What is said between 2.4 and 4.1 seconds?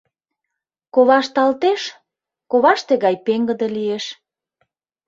коваште гай пеҥгыде лиеш.